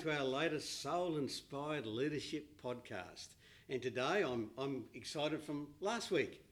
To 0.00 0.16
our 0.16 0.24
latest 0.24 0.80
soul 0.80 1.18
Inspired 1.18 1.84
Leadership 1.84 2.58
Podcast. 2.64 3.28
And 3.68 3.82
today 3.82 4.22
I'm, 4.26 4.48
I'm 4.56 4.84
excited 4.94 5.42
from 5.42 5.66
last 5.82 6.10
week, 6.10 6.42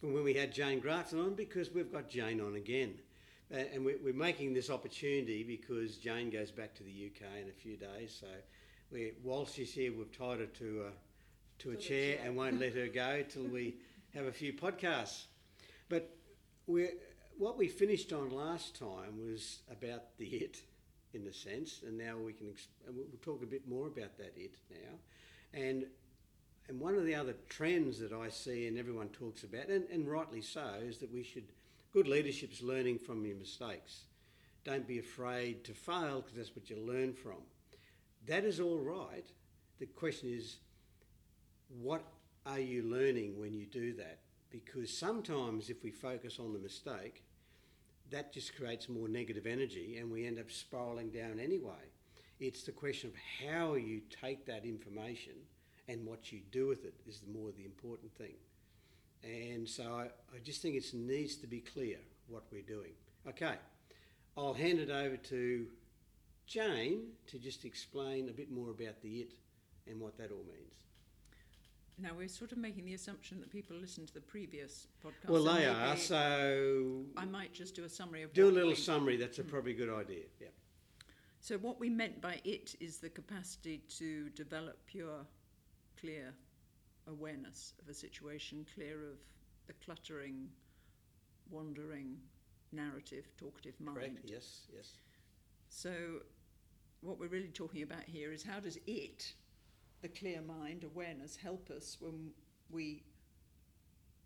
from 0.00 0.14
when 0.14 0.22
we 0.22 0.34
had 0.34 0.52
Jane 0.52 0.78
Grafton 0.78 1.18
on, 1.18 1.34
because 1.34 1.72
we've 1.72 1.90
got 1.92 2.08
Jane 2.08 2.40
on 2.40 2.54
again. 2.54 2.94
Uh, 3.52 3.56
And 3.74 3.84
we're, 3.84 3.98
we're 4.04 4.14
making 4.14 4.54
this 4.54 4.70
opportunity 4.70 5.42
because 5.42 5.96
Jane 5.96 6.30
goes 6.30 6.52
back 6.52 6.74
to 6.76 6.84
the 6.84 7.10
UK 7.10 7.42
in 7.42 7.48
a 7.48 7.52
few 7.52 7.76
days. 7.76 8.16
So 8.20 8.28
we, 8.92 9.14
while 9.24 9.46
she's 9.46 9.72
here, 9.72 9.92
we've 9.92 10.16
tied 10.16 10.38
her 10.38 10.46
to 10.46 10.84
a, 10.86 11.62
to 11.62 11.72
a 11.72 11.76
chair 11.76 12.18
and 12.24 12.36
won't 12.36 12.60
let 12.60 12.74
her 12.74 12.86
go 12.86 13.24
till 13.28 13.48
we 13.48 13.74
have 14.14 14.26
a 14.26 14.32
few 14.32 14.52
podcasts. 14.52 15.24
But 15.88 16.08
we're, 16.68 16.92
what 17.36 17.58
we 17.58 17.66
finished 17.66 18.12
on 18.12 18.30
last 18.30 18.78
time 18.78 19.18
was 19.18 19.58
about 19.72 20.16
the 20.18 20.26
it, 20.26 20.62
in 21.14 21.26
a 21.26 21.32
sense, 21.32 21.82
and 21.86 21.96
now 21.96 22.16
we 22.16 22.32
can 22.32 22.54
and 22.86 22.96
we'll 22.96 23.06
talk 23.20 23.42
a 23.42 23.46
bit 23.46 23.68
more 23.68 23.86
about 23.86 24.16
that 24.18 24.32
it 24.36 24.54
now. 24.70 24.98
And 25.54 25.86
and 26.68 26.78
one 26.80 26.94
of 26.94 27.04
the 27.04 27.14
other 27.14 27.34
trends 27.48 27.98
that 27.98 28.12
I 28.12 28.28
see 28.28 28.66
and 28.68 28.78
everyone 28.78 29.08
talks 29.08 29.42
about, 29.42 29.68
and, 29.68 29.84
and 29.90 30.08
rightly 30.08 30.40
so, 30.40 30.64
is 30.80 30.98
that 30.98 31.12
we 31.12 31.22
should 31.22 31.44
good 31.92 32.08
leadership 32.08 32.52
is 32.52 32.62
learning 32.62 32.98
from 32.98 33.26
your 33.26 33.36
mistakes. 33.36 34.04
Don't 34.64 34.86
be 34.86 34.98
afraid 34.98 35.64
to 35.64 35.74
fail 35.74 36.20
because 36.20 36.36
that's 36.36 36.56
what 36.56 36.70
you 36.70 36.76
learn 36.76 37.12
from. 37.12 37.42
That 38.26 38.44
is 38.44 38.60
all 38.60 38.78
right. 38.78 39.26
The 39.80 39.86
question 39.86 40.30
is, 40.30 40.58
what 41.80 42.04
are 42.46 42.60
you 42.60 42.82
learning 42.84 43.38
when 43.38 43.52
you 43.52 43.66
do 43.66 43.92
that? 43.94 44.20
Because 44.50 44.96
sometimes 44.96 45.70
if 45.70 45.82
we 45.82 45.90
focus 45.90 46.38
on 46.38 46.52
the 46.52 46.58
mistake, 46.58 47.24
that 48.12 48.32
just 48.32 48.56
creates 48.56 48.88
more 48.88 49.08
negative 49.08 49.46
energy 49.46 49.98
and 49.98 50.10
we 50.10 50.26
end 50.26 50.38
up 50.38 50.50
spiraling 50.50 51.10
down 51.10 51.40
anyway. 51.40 51.90
It's 52.40 52.62
the 52.62 52.72
question 52.72 53.10
of 53.10 53.16
how 53.46 53.74
you 53.74 54.00
take 54.22 54.46
that 54.46 54.64
information 54.64 55.34
and 55.88 56.06
what 56.06 56.32
you 56.32 56.40
do 56.50 56.68
with 56.68 56.84
it 56.84 56.94
is 57.06 57.20
the 57.20 57.38
more 57.38 57.50
the 57.52 57.64
important 57.64 58.12
thing. 58.16 58.34
And 59.22 59.68
so 59.68 59.84
I, 59.84 60.04
I 60.34 60.38
just 60.44 60.62
think 60.62 60.76
it 60.76 60.84
needs 60.94 61.36
to 61.36 61.46
be 61.46 61.60
clear 61.60 61.98
what 62.28 62.44
we're 62.50 62.62
doing. 62.62 62.92
Okay, 63.28 63.54
I'll 64.36 64.54
hand 64.54 64.78
it 64.80 64.90
over 64.90 65.16
to 65.16 65.66
Jane 66.46 67.02
to 67.28 67.38
just 67.38 67.64
explain 67.64 68.28
a 68.28 68.32
bit 68.32 68.50
more 68.50 68.70
about 68.70 69.00
the 69.02 69.20
it 69.20 69.32
and 69.88 70.00
what 70.00 70.18
that 70.18 70.30
all 70.30 70.44
means. 70.48 70.74
Now 71.98 72.10
we're 72.16 72.28
sort 72.28 72.52
of 72.52 72.58
making 72.58 72.86
the 72.86 72.94
assumption 72.94 73.38
that 73.40 73.50
people 73.50 73.76
listen 73.76 74.06
to 74.06 74.14
the 74.14 74.20
previous 74.20 74.86
podcast. 75.04 75.28
Well, 75.30 75.44
they 75.44 75.66
are, 75.66 75.96
so 75.96 77.04
I 77.16 77.24
might 77.24 77.52
just 77.52 77.74
do 77.74 77.84
a 77.84 77.88
summary 77.88 78.22
of 78.22 78.32
do 78.32 78.48
a 78.48 78.50
little 78.50 78.70
we- 78.70 78.76
summary. 78.76 79.16
That's 79.16 79.38
a 79.38 79.42
hmm. 79.42 79.50
probably 79.50 79.74
good 79.74 79.90
idea. 79.90 80.24
Yeah. 80.40 80.48
So 81.40 81.58
what 81.58 81.80
we 81.80 81.90
meant 81.90 82.20
by 82.20 82.40
it 82.44 82.76
is 82.80 82.98
the 82.98 83.10
capacity 83.10 83.82
to 83.98 84.28
develop 84.30 84.78
pure, 84.86 85.26
clear 86.00 86.32
awareness 87.08 87.74
of 87.82 87.88
a 87.88 87.94
situation, 87.94 88.64
clear 88.74 88.94
of 89.10 89.18
the 89.66 89.72
cluttering, 89.84 90.48
wandering, 91.50 92.16
narrative, 92.72 93.26
talkative 93.36 93.78
mind. 93.80 93.96
Correct. 93.96 94.20
Yes. 94.24 94.68
Yes. 94.74 94.98
So, 95.68 95.92
what 97.00 97.18
we're 97.18 97.28
really 97.28 97.48
talking 97.48 97.82
about 97.82 98.04
here 98.06 98.32
is 98.32 98.42
how 98.42 98.60
does 98.60 98.78
it, 98.86 99.32
the 100.02 100.08
clear 100.08 100.42
mind, 100.42 100.84
awareness, 100.84 101.36
help 101.36 101.70
us 101.70 101.96
when 102.00 102.30
we 102.70 103.04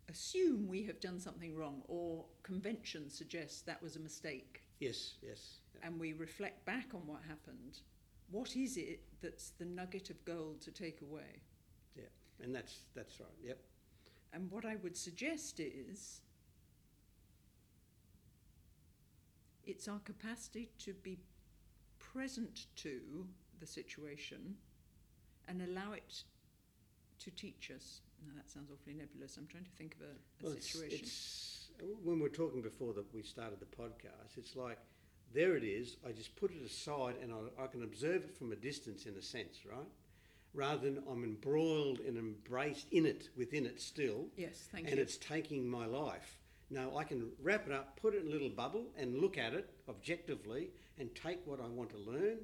assume 0.09 0.67
we 0.67 0.83
have 0.83 0.99
done 0.99 1.19
something 1.19 1.55
wrong 1.55 1.81
or 1.87 2.25
convention 2.43 3.09
suggests 3.09 3.61
that 3.61 3.81
was 3.81 3.95
a 3.95 3.99
mistake 3.99 4.61
Yes. 4.79 5.15
Yes. 5.21 5.59
yeah. 5.73 5.87
and 5.87 5.99
we 5.99 6.13
reflect 6.13 6.65
back 6.65 6.87
on 6.93 7.01
what 7.05 7.21
happened? 7.27 7.79
What 8.31 8.55
is 8.55 8.77
it 8.77 9.01
that's 9.21 9.51
the 9.57 9.65
nugget 9.65 10.09
of 10.09 10.23
gold 10.25 10.61
to 10.61 10.71
take 10.71 11.01
away? 11.01 11.41
Yeah. 11.95 12.03
And 12.43 12.53
that's 12.53 12.81
that's 12.93 13.19
right. 13.19 13.29
Yep. 13.43 13.57
And 14.33 14.51
what 14.51 14.65
I 14.65 14.75
would 14.77 14.95
suggest 14.95 15.59
is 15.59 16.21
it's 19.65 19.87
our 19.87 19.99
capacity 19.99 20.69
to 20.79 20.93
be 20.93 21.19
present 21.99 22.67
to 22.77 23.27
the 23.59 23.65
situation 23.65 24.55
and 25.47 25.61
allow 25.61 25.93
it 25.93 26.23
to 27.19 27.31
teach 27.31 27.71
us. 27.75 28.01
Now 28.25 28.33
that 28.35 28.49
sounds 28.49 28.69
awfully 28.71 28.95
nebulous. 28.95 29.37
I'm 29.37 29.47
trying 29.47 29.63
to 29.65 29.71
think 29.71 29.95
of 29.95 30.01
a, 30.01 30.45
a 30.45 30.49
Well, 30.49 30.59
situation. 30.61 30.99
it's 31.03 31.69
when 32.03 32.15
we 32.17 32.21
we're 32.23 32.29
talking 32.29 32.61
before 32.61 32.93
that 32.93 33.13
we 33.13 33.21
started 33.21 33.59
the 33.59 33.65
podcast. 33.65 34.37
It's 34.37 34.55
like 34.55 34.77
there 35.33 35.55
it 35.55 35.63
is. 35.63 35.97
I 36.07 36.11
just 36.11 36.35
put 36.35 36.51
it 36.51 36.65
aside 36.65 37.15
and 37.21 37.31
I, 37.31 37.63
I 37.63 37.67
can 37.67 37.83
observe 37.83 38.23
it 38.23 38.35
from 38.37 38.51
a 38.51 38.55
distance, 38.55 39.05
in 39.05 39.15
a 39.15 39.21
sense, 39.21 39.59
right? 39.69 39.87
Rather 40.53 40.89
than 40.89 41.03
I'm 41.09 41.23
embroiled 41.23 41.99
and 41.99 42.17
embraced 42.17 42.87
in 42.91 43.05
it, 43.05 43.29
within 43.37 43.65
it 43.65 43.79
still. 43.81 44.25
yes, 44.37 44.67
thank 44.71 44.85
and 44.87 44.95
you. 44.95 44.99
And 44.99 44.99
it's 45.01 45.17
taking 45.17 45.67
my 45.67 45.85
life. 45.85 46.39
No, 46.69 46.97
I 46.97 47.03
can 47.03 47.29
wrap 47.41 47.67
it 47.67 47.71
up, 47.73 47.99
put 48.01 48.13
it 48.15 48.21
in 48.23 48.27
a 48.27 48.31
little 48.31 48.49
bubble, 48.49 48.85
and 48.97 49.19
look 49.19 49.37
at 49.37 49.53
it 49.53 49.69
objectively 49.87 50.69
and 50.97 51.13
take 51.15 51.45
what 51.45 51.59
I 51.61 51.67
want 51.67 51.89
to 51.91 51.97
learn. 51.97 52.39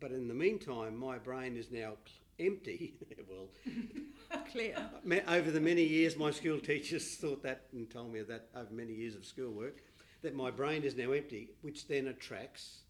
But, 0.00 0.12
in 0.12 0.28
the 0.28 0.34
meantime, 0.34 0.96
my 0.98 1.18
brain 1.18 1.56
is 1.56 1.70
now 1.70 1.94
empty. 2.38 2.94
well, 3.28 3.48
Clear. 4.50 4.76
over 5.28 5.50
the 5.50 5.60
many 5.60 5.84
years, 5.84 6.16
my 6.16 6.30
school 6.30 6.58
teachers 6.60 7.16
thought 7.16 7.42
that 7.42 7.62
and 7.72 7.88
told 7.90 8.12
me 8.12 8.22
that 8.22 8.48
over 8.54 8.72
many 8.72 8.92
years 8.94 9.14
of 9.14 9.24
schoolwork, 9.24 9.82
that 10.22 10.34
my 10.34 10.50
brain 10.50 10.82
is 10.82 10.96
now 10.96 11.12
empty, 11.12 11.50
which 11.62 11.86
then 11.86 12.08
attracts 12.08 12.80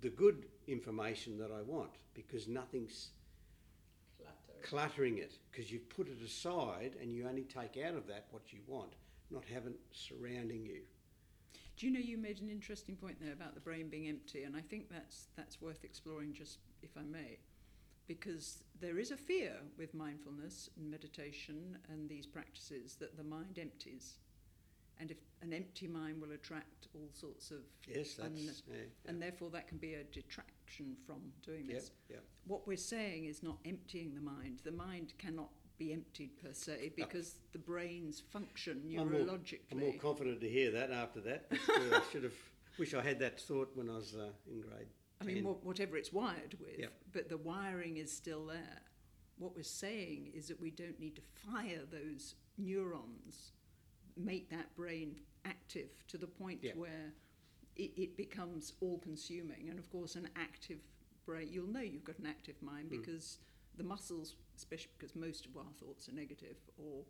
the 0.00 0.08
good 0.08 0.44
information 0.66 1.38
that 1.38 1.50
I 1.50 1.62
want 1.62 1.90
because 2.14 2.48
nothing's 2.48 3.10
cluttering 4.62 5.18
it 5.18 5.32
because 5.50 5.70
you've 5.70 5.88
put 5.88 6.06
it 6.08 6.22
aside 6.24 6.92
and 7.00 7.12
you 7.12 7.26
only 7.26 7.44
take 7.44 7.82
out 7.82 7.94
of 7.94 8.06
that 8.06 8.26
what 8.30 8.52
you 8.52 8.60
want, 8.66 8.92
not 9.30 9.44
having 9.52 9.74
surrounding 9.92 10.64
you. 10.64 10.80
Do 11.80 11.86
you 11.86 11.92
know 11.94 11.98
you 11.98 12.18
made 12.18 12.42
an 12.42 12.50
interesting 12.50 12.94
point 12.94 13.16
there 13.22 13.32
about 13.32 13.54
the 13.54 13.60
brain 13.62 13.88
being 13.88 14.06
empty, 14.06 14.42
and 14.42 14.54
I 14.54 14.60
think 14.60 14.90
that's 14.90 15.28
that's 15.34 15.62
worth 15.62 15.82
exploring, 15.82 16.34
just 16.34 16.58
if 16.82 16.90
I 16.94 17.00
may, 17.00 17.38
because 18.06 18.62
there 18.82 18.98
is 18.98 19.12
a 19.12 19.16
fear 19.16 19.54
with 19.78 19.94
mindfulness 19.94 20.68
and 20.76 20.90
meditation 20.90 21.78
and 21.88 22.06
these 22.06 22.26
practices 22.26 22.96
that 22.96 23.16
the 23.16 23.24
mind 23.24 23.58
empties, 23.58 24.18
and 24.98 25.10
if 25.10 25.16
an 25.40 25.54
empty 25.54 25.86
mind 25.86 26.20
will 26.20 26.32
attract 26.32 26.88
all 26.94 27.08
sorts 27.14 27.50
of 27.50 27.60
Yes, 27.88 28.12
that's 28.16 28.28
unnecess- 28.28 28.62
yeah, 28.70 28.82
and 29.06 29.22
therefore 29.22 29.48
that 29.48 29.66
can 29.66 29.78
be 29.78 29.94
a 29.94 30.04
detraction 30.04 30.94
from 31.06 31.32
doing 31.40 31.64
yeah, 31.66 31.76
this. 31.76 31.92
yeah. 32.10 32.18
What 32.46 32.66
we're 32.66 32.76
saying 32.76 33.24
is 33.24 33.42
not 33.42 33.56
emptying 33.64 34.14
the 34.14 34.20
mind. 34.20 34.60
The 34.64 34.72
mind 34.72 35.14
cannot 35.16 35.48
be 35.80 35.92
emptied 35.94 36.30
per 36.42 36.52
se 36.52 36.92
because 36.94 37.36
the 37.52 37.58
brain's 37.58 38.20
function 38.20 38.82
I'm 38.98 39.10
more, 39.10 39.20
neurologically. 39.20 39.60
I'm 39.72 39.80
more 39.80 39.94
confident 39.94 40.40
to 40.42 40.48
hear 40.48 40.70
that 40.72 40.90
after 40.92 41.20
that. 41.22 41.46
I 41.50 42.02
should 42.12 42.22
have 42.22 42.34
wish 42.78 42.92
I 42.92 43.00
had 43.02 43.18
that 43.20 43.40
thought 43.40 43.70
when 43.74 43.88
I 43.88 43.94
was 43.96 44.14
uh, 44.14 44.28
in 44.52 44.60
grade. 44.60 44.88
I 45.22 45.24
mean, 45.24 45.36
10. 45.36 45.44
wha- 45.44 45.52
whatever 45.62 45.96
it's 45.96 46.12
wired 46.12 46.56
with, 46.60 46.78
Yep. 46.78 46.92
but 47.12 47.28
the 47.30 47.38
wiring 47.38 47.96
is 47.96 48.12
still 48.14 48.44
there. 48.46 48.82
What 49.38 49.56
we're 49.56 49.62
saying 49.62 50.32
is 50.34 50.48
that 50.48 50.60
we 50.60 50.70
don't 50.70 51.00
need 51.00 51.16
to 51.16 51.22
fire 51.50 51.80
those 51.90 52.34
neurons, 52.58 53.52
make 54.18 54.50
that 54.50 54.74
brain 54.76 55.16
active 55.46 55.88
to 56.08 56.18
the 56.18 56.26
point 56.26 56.60
Yep. 56.62 56.76
where 56.76 57.14
it, 57.76 57.92
it 57.96 58.16
becomes 58.18 58.74
all 58.82 58.98
consuming. 58.98 59.70
And 59.70 59.78
of 59.78 59.90
course, 59.90 60.14
an 60.14 60.28
active 60.36 60.80
brain, 61.24 61.48
you'll 61.50 61.68
know 61.72 61.80
you've 61.80 62.04
got 62.04 62.18
an 62.18 62.26
active 62.26 62.56
mind 62.60 62.90
Mm. 62.90 62.98
The 63.80 63.88
muscles, 63.88 64.34
especially 64.58 64.92
because 64.98 65.16
most 65.16 65.46
of 65.46 65.56
our 65.56 65.72
thoughts 65.80 66.06
are 66.08 66.12
negative 66.12 66.56
or, 66.76 67.02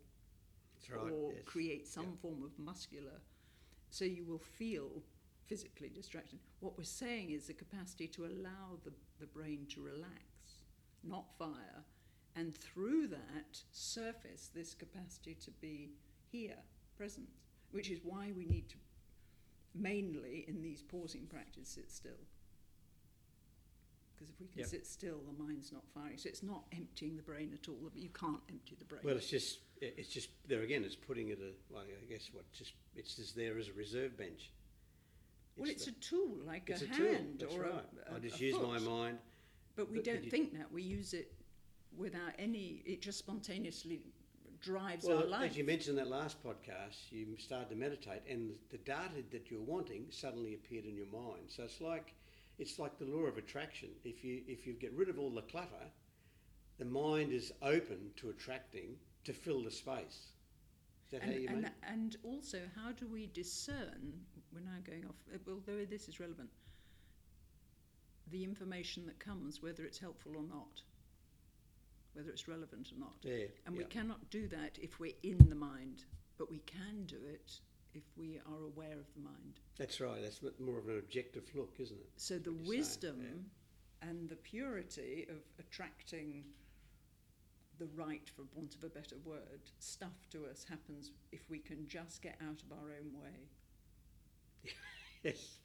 right. 0.89 1.11
or 1.11 1.33
yes. 1.33 1.41
create 1.45 1.85
some 1.85 2.05
Yep. 2.11 2.21
form 2.21 2.43
of 2.43 2.57
muscular. 2.57 3.19
So 3.89 4.05
you 4.05 4.23
will 4.23 4.39
feel 4.39 5.03
physically 5.47 5.89
distracted. 5.89 6.39
What 6.61 6.77
we're 6.77 6.85
saying 6.85 7.31
is 7.31 7.47
the 7.47 7.53
capacity 7.53 8.07
to 8.07 8.25
allow 8.25 8.79
the, 8.85 8.93
the 9.19 9.25
brain 9.25 9.65
to 9.71 9.81
relax, 9.81 10.23
not 11.03 11.25
fire, 11.37 11.83
and 12.37 12.55
through 12.55 13.07
that 13.07 13.61
surface 13.73 14.49
this 14.55 14.73
capacity 14.73 15.35
to 15.43 15.51
be 15.51 15.91
here, 16.31 16.59
present, 16.95 17.27
which 17.71 17.89
is 17.89 17.99
why 18.01 18.31
we 18.33 18.45
need 18.45 18.69
to 18.69 18.77
mainly 19.75 20.45
in 20.47 20.61
these 20.61 20.81
pausing 20.81 21.25
practices 21.27 21.67
sit 21.75 21.91
still. 21.91 22.21
Because 24.21 24.33
if 24.35 24.39
we 24.39 24.47
can 24.47 24.59
Yep. 24.59 24.67
sit 24.69 24.85
still, 24.85 25.19
the 25.25 25.43
mind's 25.43 25.71
not 25.71 25.83
firing. 25.93 26.17
So 26.17 26.29
it's 26.29 26.43
not 26.43 26.65
emptying 26.71 27.15
the 27.15 27.23
brain 27.23 27.51
at 27.53 27.67
all. 27.67 27.77
You 27.95 28.09
can't 28.09 28.39
empty 28.49 28.75
the 28.77 28.85
brain. 28.85 29.01
Well, 29.03 29.17
it's 29.17 29.29
just 29.29 29.59
it's 29.81 30.09
just 30.09 30.29
there 30.47 30.61
again. 30.61 30.83
It's 30.83 30.95
putting 30.95 31.29
it 31.29 31.39
uh, 31.41 31.45
a 31.45 31.73
well, 31.73 31.83
I 31.83 32.05
guess 32.05 32.29
what 32.31 32.51
just 32.53 32.73
it's 32.95 33.15
just 33.15 33.35
there 33.35 33.57
as 33.57 33.67
a 33.69 33.73
reserve 33.73 34.15
bench. 34.17 34.51
well, 35.57 35.69
it's 35.69 35.85
the- 35.85 35.91
a 35.91 35.93
tool, 35.95 36.37
like 36.45 36.69
it's 36.69 36.83
a, 36.83 36.85
a 36.85 36.87
tool. 36.89 37.07
hand 37.07 37.39
That's 37.39 37.55
or 37.55 37.61
right. 37.63 37.85
a, 38.07 38.13
a 38.13 38.15
I 38.15 38.19
just 38.19 38.39
a 38.39 38.45
use 38.45 38.59
my 38.61 38.77
mind. 38.79 39.17
But 39.75 39.89
we 39.89 39.97
But- 39.97 40.05
but 40.05 40.13
don't 40.13 40.23
you- 40.25 40.29
think 40.29 40.53
that. 40.57 40.71
We 40.71 40.83
use 40.83 41.13
it 41.15 41.33
without 41.97 42.33
any. 42.37 42.83
It 42.85 43.01
just 43.01 43.17
spontaneously 43.17 44.05
drives 44.61 45.05
Well, 45.05 45.17
our 45.19 45.25
life. 45.25 45.49
as 45.51 45.57
you 45.57 45.63
mentioned 45.63 45.97
in 45.97 46.03
that 46.05 46.11
last 46.11 46.37
podcast, 46.43 47.11
you 47.11 47.35
started 47.39 47.69
to 47.69 47.75
meditate, 47.75 48.21
and 48.29 48.55
the 48.69 48.77
data 48.77 49.23
that 49.31 49.49
you're 49.49 49.59
wanting 49.61 50.05
suddenly 50.11 50.53
appeared 50.53 50.85
in 50.85 50.95
your 50.95 51.07
mind. 51.07 51.49
So 51.49 51.63
it's 51.63 51.81
like 51.81 52.13
it's 52.61 52.77
like 52.77 52.99
the 52.99 53.05
law 53.05 53.23
of 53.23 53.37
attraction. 53.37 53.89
If 54.03 54.23
you 54.23 54.43
if 54.47 54.67
you 54.67 54.73
get 54.73 54.93
rid 54.93 55.09
of 55.09 55.17
all 55.17 55.31
the 55.31 55.41
clutter, 55.41 55.87
the 56.77 56.85
mind 56.85 57.33
is 57.33 57.51
open 57.63 58.11
to 58.17 58.29
attracting 58.29 58.95
to 59.23 59.33
fill 59.33 59.63
the 59.63 59.71
space. 59.71 60.31
Is 61.05 61.11
that 61.11 61.23
how 61.23 61.31
And, 61.31 61.41
you 61.41 61.47
and, 61.49 61.71
and 61.83 62.17
also, 62.23 62.59
how 62.75 62.91
do 62.91 63.07
we 63.07 63.27
discern? 63.33 64.13
We're 64.53 64.61
now 64.61 64.79
going 64.85 65.05
off, 65.05 65.15
uh, 65.33 65.51
although 65.51 65.85
this 65.85 66.07
is 66.07 66.19
relevant, 66.19 66.49
the 68.29 68.43
information 68.43 69.05
that 69.07 69.19
comes, 69.19 69.63
whether 69.63 69.83
it's 69.83 69.97
helpful 69.97 70.33
or 70.35 70.43
not, 70.43 70.81
whether 72.13 72.29
it's 72.29 72.47
relevant 72.47 72.91
or 72.93 72.99
not. 72.99 73.15
Yeah. 73.23 73.45
And 73.65 73.75
yeah. 73.75 73.79
we 73.79 73.85
cannot 73.85 74.29
do 74.29 74.47
that 74.49 74.77
if 74.79 74.99
we're 74.99 75.19
in 75.23 75.49
the 75.49 75.55
mind, 75.55 76.05
but 76.37 76.49
we 76.49 76.59
can 76.59 77.05
do 77.05 77.17
it 77.27 77.59
if 77.93 78.03
we 78.15 78.39
are 78.47 78.65
aware 78.65 78.97
of 78.99 79.13
the 79.13 79.21
mind. 79.21 79.59
That's 79.77 79.99
right. 79.99 80.21
That's 80.21 80.41
more 80.59 80.77
of 80.77 80.87
an 80.87 80.97
objective 80.97 81.43
look, 81.55 81.73
isn't 81.79 81.99
it? 81.99 82.09
So 82.17 82.37
the 82.37 82.53
wisdom 82.65 83.45
and 84.01 84.29
the 84.29 84.35
purity 84.35 85.27
of 85.29 85.37
attracting 85.59 86.43
the 87.79 87.87
right, 87.95 88.29
for 88.35 88.43
want 88.55 88.75
of 88.75 88.83
a 88.83 88.89
better 88.89 89.15
word, 89.25 89.61
stuff 89.79 90.27
to 90.29 90.45
us 90.45 90.65
happens 90.69 91.11
if 91.31 91.49
we 91.49 91.57
can 91.57 91.87
just 91.87 92.21
get 92.21 92.37
out 92.41 92.61
of 92.61 92.71
our 92.71 92.91
own 92.91 93.11
way. 93.21 94.71
Yes. 95.23 95.57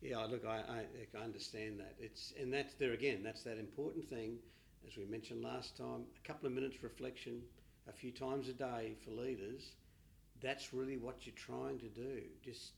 Yeah, 0.00 0.18
look, 0.24 0.44
I, 0.44 0.56
I, 0.58 1.18
I 1.18 1.22
understand 1.22 1.78
that. 1.78 1.94
It's 2.00 2.32
and 2.38 2.52
that's 2.52 2.74
there 2.74 2.92
again. 2.92 3.22
That's 3.22 3.44
that 3.44 3.58
important 3.58 4.08
thing, 4.10 4.38
as 4.86 4.96
we 4.96 5.04
mentioned 5.06 5.42
last 5.42 5.76
time. 5.76 6.02
A 6.22 6.26
couple 6.26 6.48
of 6.48 6.52
minutes 6.52 6.82
reflection, 6.82 7.40
a 7.88 7.92
few 7.92 8.10
times 8.10 8.48
a 8.48 8.52
day 8.52 8.96
for 9.04 9.12
leaders. 9.12 9.70
That's 10.44 10.74
really 10.74 10.98
what 10.98 11.24
you're 11.24 11.34
trying 11.34 11.78
to 11.78 11.88
do. 11.88 12.20
Just 12.44 12.72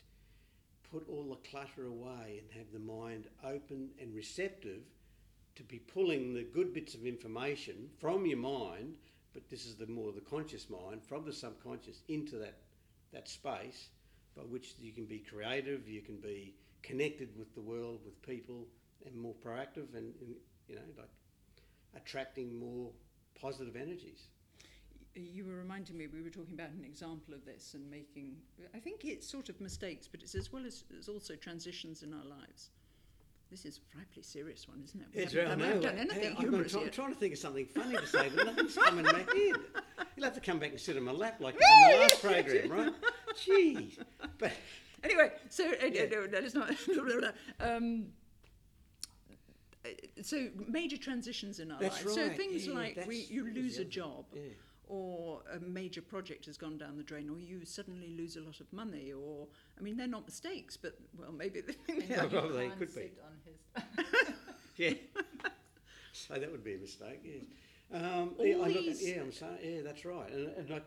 put 0.90 1.08
all 1.08 1.24
the 1.24 1.50
clutter 1.50 1.86
away 1.86 2.40
and 2.40 2.50
have 2.56 2.72
the 2.72 2.78
mind 2.78 3.26
open 3.44 3.90
and 4.00 4.14
receptive 4.14 4.82
to 5.56 5.64
be 5.64 5.80
pulling 5.80 6.32
the 6.32 6.44
good 6.44 6.72
bits 6.72 6.94
of 6.94 7.04
information 7.04 7.90
from 7.98 8.24
your 8.24 8.38
mind. 8.38 8.98
But 9.34 9.50
this 9.50 9.66
is 9.66 9.74
the 9.74 9.88
more 9.88 10.12
the 10.12 10.20
conscious 10.20 10.70
mind 10.70 11.02
from 11.02 11.24
the 11.24 11.32
subconscious 11.32 12.02
into 12.08 12.36
that 12.38 12.54
that 13.12 13.28
space 13.28 13.88
by 14.36 14.42
which 14.42 14.74
you 14.78 14.92
can 14.92 15.06
be 15.06 15.18
creative, 15.18 15.88
you 15.88 16.02
can 16.02 16.16
be 16.16 16.54
connected 16.82 17.30
with 17.36 17.52
the 17.54 17.60
world, 17.60 18.00
with 18.04 18.20
people, 18.22 18.66
and 19.04 19.16
more 19.16 19.34
proactive, 19.44 19.94
and, 19.94 20.12
and 20.20 20.34
you 20.68 20.76
know, 20.76 20.82
like 20.98 21.08
attracting 21.96 22.58
more 22.58 22.90
positive 23.40 23.74
energies. 23.74 24.28
You 25.16 25.46
were 25.46 25.54
reminding 25.56 25.96
me, 25.96 26.06
we 26.08 26.20
were 26.22 26.28
talking 26.30 26.52
about 26.54 26.70
an 26.70 26.84
example 26.84 27.32
of 27.32 27.44
this 27.46 27.72
and 27.74 27.90
making, 27.90 28.36
I 28.74 28.78
think 28.78 29.04
it's 29.04 29.26
sort 29.26 29.48
of 29.48 29.60
mistakes, 29.60 30.06
but 30.06 30.22
it's 30.22 30.34
as 30.34 30.52
well 30.52 30.66
as, 30.66 30.84
as 30.98 31.08
also 31.08 31.34
transitions 31.34 32.02
in 32.02 32.12
our 32.12 32.24
lives. 32.24 32.70
This 33.50 33.64
is 33.64 33.78
a 33.78 33.94
frightfully 33.96 34.24
serious 34.24 34.68
one, 34.68 34.82
isn't 34.84 35.00
it? 35.00 35.06
We 35.14 35.22
It's 35.22 35.34
right, 35.34 35.48
I 35.48 35.54
know. 35.54 35.80
done 35.80 35.96
anything 35.98 36.32
I'm, 36.36 36.42
humorous 36.42 36.74
I'm 36.74 36.82
yet. 36.82 36.92
trying 36.92 37.14
to 37.14 37.18
think 37.18 37.32
of 37.32 37.38
something 37.38 37.64
funny 37.66 37.96
to 37.96 38.06
say, 38.06 38.28
but 38.34 38.44
nothing's 38.44 38.74
coming 38.76 39.06
in 39.06 39.12
my 39.12 39.18
head. 39.20 39.26
You'll 40.16 40.24
have 40.24 40.34
to 40.34 40.40
come 40.40 40.58
back 40.58 40.70
and 40.70 40.80
sit 40.80 40.96
on 40.96 41.04
my 41.04 41.12
lap 41.12 41.40
like 41.40 41.54
in 41.54 41.90
the 41.92 41.98
last 41.98 42.20
program, 42.20 42.68
right? 42.70 42.92
Jeez. 43.36 43.98
But 44.38 44.52
Anyway, 45.04 45.30
so 45.48 45.68
uh, 45.68 45.86
Yeah. 45.86 46.06
no, 46.06 46.26
that 46.26 46.44
is 46.44 46.54
not. 46.54 46.70
um, 47.60 48.06
uh, 49.84 49.88
so 50.22 50.48
major 50.66 50.96
transitions 50.96 51.60
in 51.60 51.70
our 51.70 51.78
That's 51.78 52.04
lives. 52.04 52.14
So 52.16 52.28
things 52.30 52.66
yeah, 52.66 52.74
like 52.74 53.04
we, 53.06 53.26
you 53.30 53.44
lose 53.52 53.78
a 53.78 53.84
job. 53.84 54.24
Or 54.86 55.42
a 55.52 55.58
major 55.60 56.00
project 56.02 56.46
has 56.46 56.56
gone 56.56 56.78
down 56.78 56.96
the 56.96 57.02
drain, 57.02 57.28
or 57.28 57.38
you 57.38 57.64
suddenly 57.64 58.08
lose 58.16 58.36
a 58.36 58.40
lot 58.40 58.60
of 58.60 58.72
money, 58.72 59.12
or 59.12 59.48
I 59.78 59.82
mean 59.82 59.96
they're 59.96 60.06
not 60.06 60.24
mistakes, 60.26 60.76
but 60.76 60.96
well 61.18 61.32
maybe 61.32 61.62
And 61.88 62.02
they 62.02 62.14
are. 62.14 62.24
Yeah. 62.24 62.26
Well, 62.32 62.48
they 62.48 62.68
could 62.68 62.94
be. 62.94 63.10
on 63.24 63.32
his 63.44 64.04
Yeah. 64.76 64.92
so 66.12 66.34
that 66.34 66.50
would 66.50 66.64
be 66.64 66.74
a 66.74 66.78
mistake. 66.78 67.20
Yes. 67.24 67.42
Um, 67.92 68.34
yeah, 68.40 68.54
I 68.56 68.58
look 68.58 68.68
at, 68.68 68.82
these- 68.84 69.08
yeah, 69.08 69.20
I'm 69.22 69.32
saying, 69.32 69.58
yeah, 69.62 69.80
that's 69.84 70.04
right. 70.04 70.30
And, 70.32 70.48
and 70.56 70.70
like, 70.70 70.86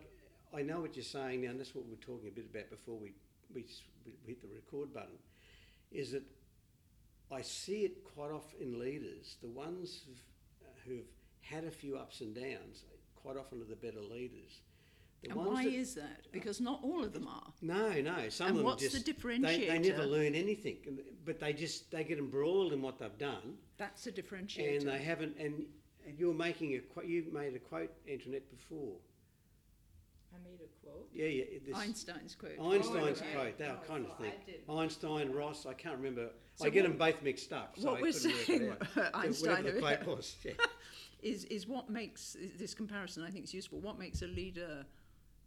I 0.55 0.61
know 0.61 0.81
what 0.81 0.95
you're 0.95 1.03
saying 1.03 1.41
now, 1.41 1.49
and 1.51 1.59
that's 1.59 1.73
what 1.73 1.85
we 1.85 1.91
we're 1.91 1.97
talking 1.97 2.27
a 2.27 2.31
bit 2.31 2.47
about 2.53 2.69
before 2.69 2.97
we, 2.97 3.13
we, 3.53 3.65
we 4.05 4.13
hit 4.27 4.41
the 4.41 4.47
record 4.53 4.93
button, 4.93 5.17
is 5.91 6.11
that 6.11 6.23
I 7.31 7.41
see 7.41 7.85
it 7.85 8.03
quite 8.03 8.31
often 8.31 8.59
in 8.61 8.79
leaders, 8.79 9.37
the 9.41 9.47
ones 9.49 10.01
who've, 10.05 10.23
who've 10.85 11.07
had 11.41 11.63
a 11.63 11.71
few 11.71 11.95
ups 11.97 12.21
and 12.21 12.35
downs, 12.35 12.83
quite 13.21 13.37
often 13.37 13.61
are 13.61 13.65
the 13.65 13.75
better 13.75 14.01
leaders. 14.01 14.61
The 15.21 15.29
And 15.31 15.37
why 15.45 15.65
that- 15.65 15.73
is 15.73 15.95
that? 15.95 16.27
Because 16.31 16.61
not 16.61 16.79
all 16.81 17.03
of 17.03 17.11
them 17.11 17.27
are. 17.27 17.51
no, 17.61 17.99
no. 18.01 18.29
Some 18.29 18.47
And 18.47 18.51
of 18.51 18.57
them 18.57 18.65
what's 18.65 18.83
the 18.83 18.89
just 18.99 19.05
they, 19.41 19.67
they 19.67 19.79
never 19.79 20.05
learn 20.05 20.33
anything, 20.33 20.77
but 21.25 21.39
they 21.39 21.51
just 21.51 21.91
they 21.91 22.03
get 22.05 22.17
embroiled 22.19 22.71
in 22.71 22.81
what 22.81 22.99
they've 22.99 23.17
done, 23.17 23.57
That's 23.77 24.07
a 24.07 24.11
differentiator. 24.11 24.79
and 24.79 24.87
they 24.87 24.99
haven't. 24.99 25.35
And, 25.37 25.65
and 26.07 26.17
you're 26.17 26.33
making 26.33 26.75
a 26.75 26.79
quote. 26.79 27.05
You 27.05 27.25
made 27.33 27.53
a 27.53 27.59
quote, 27.59 27.91
Antoinette, 28.09 28.49
before. 28.49 28.95
I 30.33 30.37
made 30.49 30.59
a 30.61 30.85
quote. 30.85 31.09
Yeah, 31.13 31.25
yeah. 31.25 31.43
This, 31.67 31.75
Einstein's 31.75 32.35
quote. 32.35 32.53
Einstein's 32.61 32.95
Oh, 33.21 33.25
okay. 33.25 33.33
quote. 33.35 33.57
They 33.57 33.65
Oh, 33.65 33.77
kind 33.87 34.05
of 34.05 34.17
thing. 34.17 34.31
I. 34.69 34.73
Einstein, 34.83 35.31
Ross. 35.33 35.65
I 35.65 35.73
can't 35.73 35.97
remember. 35.97 36.29
So 36.55 36.65
I 36.65 36.69
get 36.69 36.83
what- 36.83 36.89
them 36.91 36.97
both 36.97 37.21
mixed 37.23 37.51
up. 37.51 37.75
So 37.77 37.89
what 37.91 37.99
I 37.99 38.01
we're 38.03 38.11
couldn't 38.13 38.31
work 38.31 38.45
saying, 38.45 38.69
out. 39.05 39.09
Einstein 39.15 39.49
whatever 39.51 39.71
the 39.71 39.79
quote 39.81 40.05
was. 40.17 40.35
Yeah. 40.45 40.53
Is 41.21 41.43
is 41.45 41.67
what 41.67 41.89
makes 41.89 42.37
this 42.57 42.73
comparison 42.73 43.23
I 43.23 43.29
think 43.29 43.43
is 43.45 43.53
useful. 43.53 43.79
What 43.79 43.99
makes 43.99 44.21
a 44.21 44.27
leader 44.27 44.85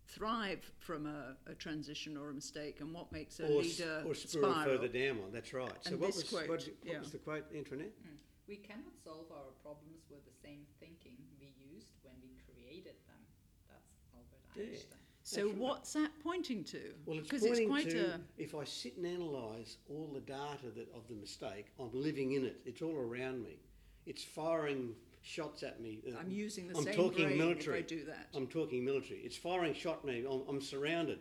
thrive 0.06 0.70
from 0.78 1.06
a, 1.06 1.36
a 1.50 1.54
transition 1.54 2.16
or 2.16 2.28
a 2.30 2.34
mistake, 2.34 2.80
and 2.80 2.92
what 2.92 3.10
makes 3.12 3.40
a 3.40 3.44
Or, 3.46 3.60
s- 3.62 3.78
leader 3.78 4.02
or 4.06 4.14
spiral 4.14 4.52
spiral. 4.52 4.64
further 4.78 4.88
down 4.88 5.22
one. 5.22 5.32
That's 5.32 5.52
right. 5.54 5.72
So 5.80 5.92
And 5.92 6.00
what 6.00 6.14
was 6.14 6.24
quote, 6.24 6.48
what, 6.48 6.60
what 6.60 6.68
yeah. 6.84 6.98
was 6.98 7.10
the 7.12 7.18
quote? 7.18 7.44
Antoinette. 7.56 7.92
Mm. 8.02 8.18
We 8.48 8.56
cannot 8.56 8.92
solve 9.02 9.26
our 9.30 9.52
problems 9.62 10.02
with 10.10 10.24
the 10.26 10.32
same 10.46 10.66
thinking 10.80 11.16
we 11.40 11.46
used 11.72 11.86
when 12.02 12.14
we 12.22 12.36
created 12.52 12.96
them. 13.06 13.22
That's 13.70 13.88
Albert 14.14 14.42
Yeah. 14.56 14.72
Einstein. 14.76 14.98
So 15.22 15.36
That's 15.36 15.48
right. 15.52 15.56
what's 15.58 15.92
that 15.94 16.10
pointing 16.22 16.64
to? 16.64 16.80
Well, 17.06 17.18
it's 17.18 17.28
Because 17.28 17.46
pointing 17.46 17.68
quite 17.68 17.88
to 17.90 18.14
a 18.16 18.20
if 18.36 18.54
I 18.54 18.64
sit 18.64 18.96
and 18.98 19.06
analyse 19.06 19.78
all 19.88 20.10
the 20.12 20.20
data 20.20 20.68
that 20.76 20.92
of 20.94 21.06
the 21.08 21.14
mistake, 21.14 21.66
I'm 21.78 21.90
living 21.94 22.32
in 22.32 22.44
it. 22.44 22.60
It's 22.66 22.82
all 22.82 22.96
around 22.96 23.42
me. 23.42 23.56
It's 24.04 24.24
firing 24.24 24.94
shots 25.22 25.62
at 25.62 25.80
me. 25.80 26.00
Uh, 26.06 26.18
I'm 26.18 26.30
using 26.30 26.68
the 26.68 26.76
I'm 26.76 26.84
same 26.84 26.94
talking 26.94 27.26
brain 27.26 27.38
military. 27.38 27.78
if 27.78 27.84
I 27.84 27.88
do 27.88 28.04
that. 28.06 28.28
I'm 28.34 28.46
talking 28.46 28.84
military. 28.84 29.20
It's 29.20 29.36
firing 29.36 29.74
shot 29.74 30.00
at 30.00 30.04
me. 30.04 30.24
I'm, 30.28 30.42
I'm 30.48 30.60
surrounded 30.60 31.20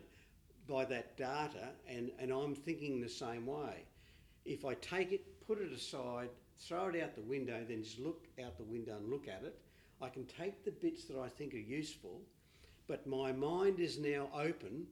by 0.68 0.84
that 0.86 1.16
data, 1.16 1.70
and, 1.88 2.10
and 2.18 2.30
I'm 2.30 2.54
thinking 2.54 3.00
the 3.00 3.08
same 3.08 3.46
way. 3.46 3.84
If 4.44 4.64
I 4.64 4.74
take 4.74 5.12
it, 5.12 5.46
put 5.46 5.60
it 5.60 5.72
aside, 5.72 6.28
throw 6.58 6.88
it 6.88 7.02
out 7.02 7.14
the 7.14 7.22
window, 7.22 7.64
then 7.68 7.82
just 7.82 7.98
look 7.98 8.26
out 8.44 8.56
the 8.56 8.64
window 8.64 8.96
and 8.96 9.08
look 9.08 9.28
at 9.28 9.42
it, 9.44 9.58
I 10.00 10.08
can 10.08 10.24
take 10.24 10.64
the 10.64 10.70
bits 10.72 11.04
that 11.04 11.18
I 11.18 11.28
think 11.28 11.54
are 11.54 11.58
useful, 11.58 12.20
but 12.88 13.06
my 13.06 13.32
mind 13.32 13.78
is 13.78 13.98
now 13.98 14.28
open 14.34 14.86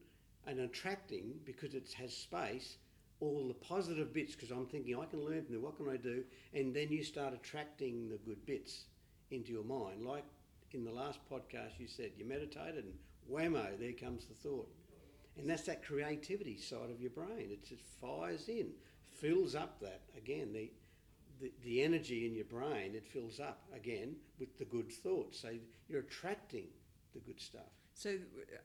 and 0.46 0.60
attracting 0.60 1.34
because 1.44 1.74
it 1.74 1.92
has 1.98 2.16
space 2.16 2.76
all 3.20 3.46
the 3.46 3.54
positive 3.54 4.14
bits 4.14 4.34
because 4.34 4.50
I'm 4.50 4.66
thinking 4.66 4.98
I 4.98 5.04
can 5.04 5.24
learn 5.24 5.44
from 5.44 5.54
them. 5.54 5.62
What 5.62 5.76
can 5.76 5.88
I 5.88 5.96
do? 5.96 6.24
And 6.54 6.74
then 6.74 6.88
you 6.90 7.04
start 7.04 7.34
attracting 7.34 8.08
the 8.08 8.16
good 8.16 8.44
bits 8.46 8.84
into 9.30 9.52
your 9.52 9.64
mind. 9.64 10.04
Like 10.04 10.24
in 10.72 10.84
the 10.84 10.92
last 10.92 11.18
podcast, 11.30 11.78
you 11.78 11.88
said 11.88 12.12
you 12.16 12.24
meditated 12.24 12.84
and 12.84 12.94
whammo, 13.30 13.78
there 13.78 13.92
comes 13.92 14.26
the 14.26 14.34
thought. 14.34 14.68
And 15.38 15.48
that's 15.48 15.62
that 15.62 15.84
creativity 15.84 16.58
side 16.58 16.90
of 16.90 17.00
your 17.00 17.10
brain. 17.10 17.48
It 17.50 17.64
just 17.64 17.82
fires 18.00 18.48
in, 18.48 18.68
fills 19.20 19.54
up 19.54 19.80
that 19.80 20.02
again 20.16 20.52
the, 20.52 20.70
the 21.40 21.52
the 21.64 21.82
energy 21.82 22.26
in 22.26 22.34
your 22.34 22.44
brain. 22.44 22.94
It 22.94 23.06
fills 23.06 23.40
up 23.40 23.62
again 23.74 24.16
with 24.38 24.58
the 24.58 24.64
good 24.64 24.92
thoughts. 24.92 25.40
So 25.40 25.50
you're 25.88 26.00
attracting 26.00 26.66
the 27.14 27.20
good 27.20 27.40
stuff. 27.40 27.72
So 27.94 28.16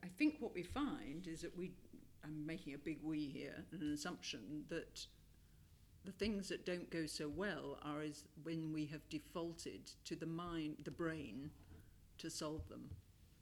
I 0.03 0.07
think 0.17 0.37
what 0.39 0.53
we 0.53 0.63
find 0.63 1.27
is 1.27 1.41
that 1.41 1.57
we, 1.57 1.71
I'm 2.23 2.45
making 2.45 2.73
a 2.73 2.77
big 2.77 2.99
we 3.03 3.25
here, 3.25 3.65
an 3.71 3.91
assumption 3.93 4.63
that 4.69 5.05
the 6.05 6.11
things 6.13 6.49
that 6.49 6.65
don't 6.65 6.89
go 6.89 7.05
so 7.05 7.27
well 7.27 7.77
are 7.83 8.03
is 8.03 8.23
when 8.43 8.71
we 8.73 8.85
have 8.85 9.07
defaulted 9.09 9.91
to 10.05 10.15
the 10.15 10.25
mind, 10.25 10.77
the 10.83 10.91
brain, 10.91 11.49
to 12.19 12.29
solve 12.29 12.67
them. 12.69 12.89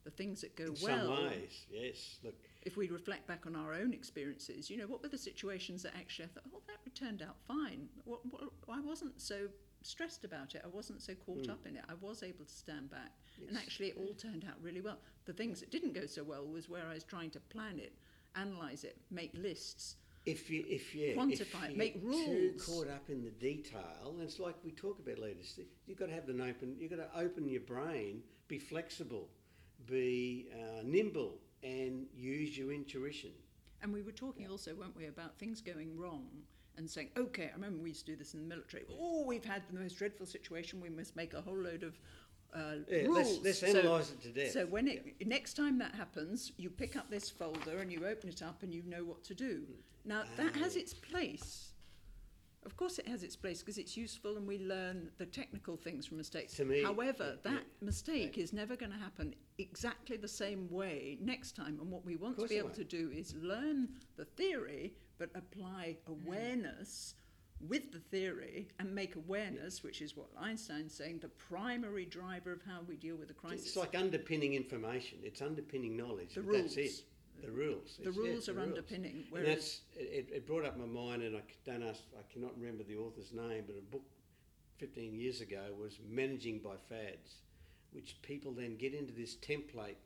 The 0.03 0.11
things 0.11 0.41
that 0.41 0.55
go 0.57 0.65
in 0.65 0.75
well, 0.81 1.15
some 1.15 1.25
ways, 1.27 1.65
yes. 1.71 2.17
Look, 2.23 2.35
if 2.63 2.75
we 2.75 2.89
reflect 2.89 3.25
back 3.25 3.45
on 3.45 3.55
our 3.55 3.73
own 3.73 3.93
experiences, 3.93 4.69
you 4.69 4.77
know, 4.77 4.85
what 4.85 5.01
were 5.01 5.07
the 5.07 5.17
situations 5.17 5.83
that 5.83 5.93
actually 5.95 6.25
I 6.25 6.27
thought, 6.29 6.43
oh, 6.53 6.61
that 6.67 6.83
turned 6.95 7.21
out 7.21 7.35
fine. 7.47 7.87
What, 8.05 8.19
what, 8.29 8.49
I 8.69 8.79
wasn't 8.81 9.19
so 9.19 9.47
stressed 9.81 10.23
about 10.23 10.55
it. 10.55 10.61
I 10.63 10.67
wasn't 10.67 11.01
so 11.01 11.13
caught 11.25 11.45
hmm. 11.45 11.51
up 11.51 11.65
in 11.65 11.75
it. 11.75 11.83
I 11.89 11.93
was 12.01 12.23
able 12.23 12.45
to 12.45 12.51
stand 12.51 12.89
back. 12.89 13.11
and 13.47 13.57
actually, 13.57 13.87
it 13.87 13.97
all 13.97 14.13
turned 14.13 14.45
out 14.47 14.55
really 14.61 14.81
well. 14.81 14.97
The 15.25 15.33
things 15.33 15.59
that 15.59 15.71
didn't 15.71 15.93
go 15.93 16.05
so 16.05 16.23
well 16.23 16.45
was 16.45 16.69
where 16.69 16.85
I 16.89 16.93
was 16.93 17.03
trying 17.03 17.31
to 17.31 17.39
plan 17.39 17.79
it, 17.79 17.93
analyse 18.35 18.83
it, 18.83 18.97
make 19.11 19.31
lists. 19.33 19.95
If 20.25 20.49
you, 20.49 20.63
if 20.69 20.95
you, 20.95 21.15
Quantify 21.17 21.65
if 21.65 21.69
it, 21.71 21.77
make 21.77 21.99
rules. 22.01 22.25
Too 22.25 22.53
caught 22.65 22.87
up 22.89 23.09
in 23.09 23.21
the 23.23 23.31
detail, 23.31 24.13
and 24.13 24.21
it's 24.21 24.39
like 24.39 24.55
we 24.63 24.71
talk 24.71 24.99
about 24.99 25.19
leaders. 25.19 25.59
You've 25.85 25.97
got 25.97 26.07
to 26.07 26.13
have 26.13 26.29
an 26.29 26.39
open. 26.39 26.75
You've 26.79 26.91
got 26.91 27.13
to 27.13 27.19
open 27.19 27.49
your 27.49 27.61
brain, 27.61 28.21
be 28.47 28.57
flexible, 28.57 29.27
be 29.85 30.47
uh, 30.53 30.81
nimble, 30.85 31.39
and 31.61 32.05
use 32.15 32.57
your 32.57 32.71
intuition. 32.71 33.31
And 33.81 33.91
we 33.93 34.01
were 34.01 34.13
talking 34.13 34.47
also, 34.49 34.73
weren't 34.73 34.95
we, 34.95 35.07
about 35.07 35.37
things 35.37 35.59
going 35.59 35.97
wrong 35.97 36.27
and 36.77 36.89
saying, 36.89 37.09
okay, 37.17 37.49
I 37.51 37.55
remember 37.55 37.83
we 37.83 37.89
used 37.89 38.05
to 38.05 38.13
do 38.13 38.17
this 38.17 38.33
in 38.33 38.39
the 38.39 38.47
military. 38.47 38.83
Oh, 38.89 39.25
we've 39.25 39.43
had 39.43 39.63
the 39.71 39.77
most 39.79 39.97
dreadful 39.97 40.25
situation. 40.25 40.79
We 40.79 40.89
must 40.89 41.17
make 41.17 41.33
a 41.33 41.41
whole 41.41 41.57
load 41.57 41.83
of 41.83 41.99
uh, 42.55 42.75
Yeah, 42.89 43.01
rules. 43.03 43.17
let's, 43.43 43.43
let's 43.43 43.59
So- 43.73 43.79
analyse 43.79 44.11
it 44.11 44.21
to 44.23 44.29
death. 44.29 44.51
so 44.51 44.65
when 44.67 44.87
it 44.87 45.27
next 45.27 45.55
time 45.55 45.77
that 45.79 45.95
happens, 45.95 46.53
you 46.57 46.69
pick 46.69 46.95
up 46.95 47.09
this 47.09 47.29
folder 47.29 47.79
and 47.79 47.91
you 47.91 48.05
open 48.07 48.29
it 48.29 48.41
up 48.41 48.63
and 48.63 48.73
you 48.73 48.83
know 48.83 49.03
what 49.03 49.23
to 49.25 49.35
do. 49.35 49.63
Now 50.05 50.23
that 50.37 50.55
has 50.55 50.75
its 50.75 50.93
place. 50.93 51.69
Of 52.65 52.77
course, 52.77 52.97
it 52.97 53.07
has 53.09 53.23
its 53.23 53.35
place 53.35 53.59
because 53.59 53.77
it's 53.77 53.97
useful 53.97 54.37
and 54.37 54.47
we 54.47 54.57
learn 54.57 55.09
the 55.17 55.25
technical 55.25 55.75
things 55.75 56.05
from 56.05 56.15
mistakes. 56.17 56.53
To 56.53 56.65
me, 56.65 56.81
However, 56.81 57.35
yeah, 57.35 57.51
that 57.51 57.63
yeah, 57.63 57.85
mistake 57.85 58.37
is 58.37 58.53
never 58.53 58.77
going 58.77 58.91
to 58.93 58.97
happen 58.97 59.35
exactly 59.57 60.15
the 60.15 60.29
same 60.29 60.69
way 60.69 61.17
next 61.19 61.57
time. 61.57 61.77
And 61.81 61.91
what 61.91 62.05
we 62.05 62.15
want 62.15 62.39
to 62.39 62.47
be 62.47 62.57
able 62.57 62.69
to 62.69 62.85
do 62.85 63.11
is 63.13 63.35
learn 63.35 63.89
the 64.15 64.23
theory, 64.23 64.93
but 65.17 65.29
apply 65.35 65.97
mm. 66.09 66.25
awareness 66.25 67.15
with 67.67 67.91
the 67.91 67.99
theory 67.99 68.67
and 68.79 68.93
make 68.93 69.15
awareness, 69.15 69.83
which 69.83 70.01
is 70.01 70.15
what 70.15 70.27
Einstein's 70.39 70.93
saying, 70.93 71.19
the 71.19 71.29
primary 71.29 72.05
driver 72.05 72.51
of 72.51 72.61
how 72.65 72.79
we 72.87 72.95
deal 72.95 73.15
with 73.15 73.29
a 73.29 73.33
crisis. 73.33 73.67
It's 73.67 73.77
like 73.77 73.95
underpinning 73.95 74.53
information. 74.53 75.19
It's 75.23 75.41
underpinning 75.41 75.95
knowledge. 75.95 76.35
The 76.35 76.41
but 76.41 76.53
That's 76.53 76.77
rules. 76.77 76.77
it. 76.77 77.03
The 77.41 77.51
rules. 77.51 77.97
the 77.97 78.03
It's- 78.03 78.15
yeah, 78.15 78.21
rules 78.31 78.45
the 78.45 78.51
are 78.51 78.55
rules. 78.55 78.67
underpinning. 78.69 79.27
And 79.33 79.45
that's 79.45 79.81
it, 79.95 80.29
it 80.31 80.45
brought 80.47 80.65
up 80.65 80.77
my 80.77 80.85
mind, 80.85 81.23
and 81.23 81.35
I 81.35 81.41
don't 81.65 81.83
ask, 81.83 82.03
I 82.17 82.23
cannot 82.31 82.57
remember 82.57 82.83
the 82.83 82.95
author's 82.95 83.33
name, 83.33 83.65
but 83.67 83.75
a 83.75 83.81
book 83.81 84.05
15 84.77 85.13
years 85.15 85.41
ago 85.41 85.73
was 85.77 85.99
Managing 86.07 86.59
by 86.59 86.77
Fads, 86.77 87.41
which 87.91 88.21
people 88.21 88.51
then 88.53 88.77
get 88.77 88.93
into 88.93 89.13
this 89.13 89.35
template 89.35 89.97